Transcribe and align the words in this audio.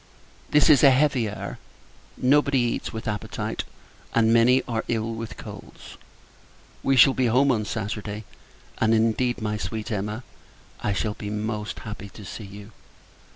This 0.49 0.67
is 0.67 0.83
a 0.83 0.89
heavy 0.89 1.29
air; 1.29 1.59
nobody 2.17 2.57
eats 2.57 2.91
with 2.91 3.07
appetite, 3.07 3.65
and 4.15 4.33
many 4.33 4.63
are 4.63 4.83
ill 4.87 5.13
with 5.13 5.37
colds. 5.37 5.95
We 6.81 6.95
shall 6.95 7.13
be 7.13 7.27
home 7.27 7.51
on 7.51 7.65
Saturday; 7.65 8.23
and, 8.79 8.95
indeed, 8.95 9.43
my 9.43 9.57
sweet 9.57 9.91
Emma, 9.91 10.23
I 10.81 10.93
shall 10.93 11.13
be 11.13 11.29
most 11.29 11.81
happy 11.81 12.09
to 12.09 12.25
see 12.25 12.45
you. 12.45 12.71